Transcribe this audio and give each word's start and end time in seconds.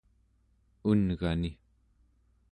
un'gani 0.89 1.51